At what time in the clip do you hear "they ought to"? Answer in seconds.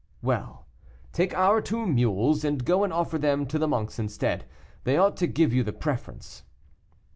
4.83-5.27